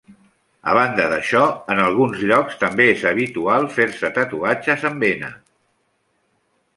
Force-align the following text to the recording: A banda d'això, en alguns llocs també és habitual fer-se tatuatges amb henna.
A 0.69 0.71
banda 0.77 1.03
d'això, 1.09 1.41
en 1.73 1.81
alguns 1.83 2.23
llocs 2.31 2.57
també 2.63 2.87
és 2.93 3.03
habitual 3.09 3.67
fer-se 3.75 4.11
tatuatges 4.15 4.87
amb 4.91 5.07
henna. 5.11 5.31